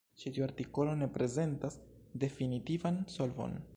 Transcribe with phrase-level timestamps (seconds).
[0.21, 1.77] Ĉi tiu artikolo ne prezentas
[2.25, 3.59] definitivan solvon.